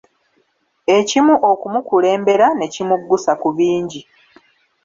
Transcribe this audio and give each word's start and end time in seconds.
Ekimu 0.97 1.33
okumukulembera 1.51 2.47
ne 2.53 2.67
kimuggusa 2.73 3.31
ku 3.41 3.49
bingi. 3.57 4.01